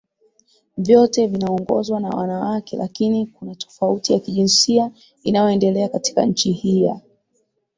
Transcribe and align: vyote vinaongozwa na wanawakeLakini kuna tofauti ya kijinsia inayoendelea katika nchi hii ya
vyote 0.77 1.27
vinaongozwa 1.27 1.99
na 1.99 2.09
wanawakeLakini 2.09 3.25
kuna 3.27 3.55
tofauti 3.55 4.13
ya 4.13 4.19
kijinsia 4.19 4.91
inayoendelea 5.23 5.89
katika 5.89 6.25
nchi 6.25 6.51
hii 6.51 6.83
ya 6.83 7.01